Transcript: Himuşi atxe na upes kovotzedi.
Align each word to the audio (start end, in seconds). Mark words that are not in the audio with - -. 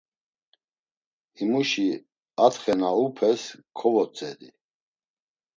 Himuşi 1.37 1.87
atxe 2.45 2.73
na 2.79 2.89
upes 3.05 3.41
kovotzedi. 3.77 4.49